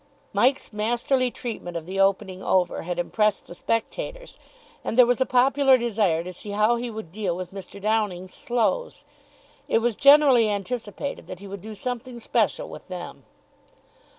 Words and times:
Mike's 0.33 0.73
masterly 0.73 1.29
treatment 1.29 1.77
of 1.77 1.85
the 1.85 1.99
opening 1.99 2.41
over 2.41 2.81
had 2.81 2.97
impressed 2.97 3.45
the 3.45 3.53
spectators, 3.53 4.39
and 4.83 4.97
there 4.97 5.05
was 5.05 5.21
a 5.21 5.27
popular 5.27 5.77
desire 5.77 6.23
to 6.23 6.33
see 6.33 6.49
how 6.49 6.75
he 6.75 6.89
would 6.89 7.11
deal 7.11 7.35
with 7.35 7.53
Mr. 7.53 7.79
Downing's 7.79 8.33
slows. 8.33 9.05
It 9.67 9.77
was 9.77 9.95
generally 9.95 10.49
anticipated 10.49 11.27
that 11.27 11.37
he 11.37 11.47
would 11.47 11.61
do 11.61 11.75
something 11.75 12.19
special 12.19 12.67
with 12.67 12.87
them. 12.87 13.25